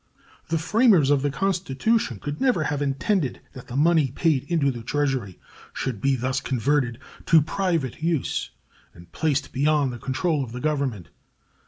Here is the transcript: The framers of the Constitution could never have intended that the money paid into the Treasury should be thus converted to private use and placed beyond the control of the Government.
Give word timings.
The 0.49 0.57
framers 0.57 1.11
of 1.11 1.21
the 1.21 1.29
Constitution 1.29 2.17
could 2.19 2.41
never 2.41 2.63
have 2.63 2.81
intended 2.81 3.39
that 3.53 3.67
the 3.67 3.75
money 3.75 4.09
paid 4.09 4.45
into 4.45 4.71
the 4.71 4.81
Treasury 4.81 5.37
should 5.73 6.01
be 6.01 6.15
thus 6.15 6.41
converted 6.41 6.97
to 7.27 7.39
private 7.39 8.01
use 8.01 8.49
and 8.95 9.11
placed 9.11 9.51
beyond 9.51 9.93
the 9.93 9.99
control 9.99 10.43
of 10.43 10.53
the 10.53 10.59
Government. 10.59 11.09